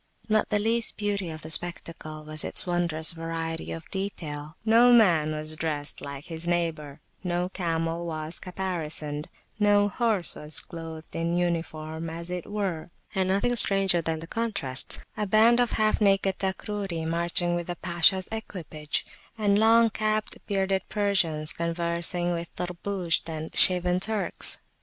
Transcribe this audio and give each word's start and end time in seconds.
Not 0.27 0.49
the 0.49 0.57
least 0.57 0.97
beauty 0.97 1.29
of 1.29 1.43
the 1.43 1.51
spectacle 1.51 2.23
was 2.25 2.43
its 2.43 2.65
wondrous 2.65 3.11
variety 3.11 3.71
of 3.71 3.87
detail: 3.91 4.55
no 4.65 4.91
man 4.91 5.31
was 5.31 5.55
dressed 5.55 6.01
like 6.01 6.25
his 6.25 6.47
neighbour, 6.47 7.01
no 7.23 7.49
camel 7.49 8.07
was 8.07 8.39
caparisoned, 8.39 9.27
no 9.59 9.87
horse 9.89 10.33
was 10.33 10.57
[p.66] 10.59 10.67
clothed 10.69 11.15
in 11.15 11.37
uniform, 11.37 12.09
as 12.09 12.31
it 12.31 12.47
were. 12.51 12.89
And 13.13 13.29
nothing 13.29 13.55
stranger 13.55 14.01
than 14.01 14.17
the 14.17 14.25
contrasts; 14.25 14.99
a 15.15 15.27
band 15.27 15.59
of 15.59 15.73
half 15.73 16.01
naked 16.01 16.39
Takruri 16.39 17.05
marching 17.07 17.53
with 17.53 17.67
the 17.67 17.75
Pashas 17.75 18.27
equipage, 18.31 19.05
and 19.37 19.59
long 19.59 19.91
capped, 19.91 20.39
bearded 20.47 20.81
Persians 20.89 21.53
conversing 21.53 22.31
with 22.31 22.49
Tarbushd 22.55 23.29
and 23.29 23.55
shaven 23.55 23.99
Turks. 23.99 24.57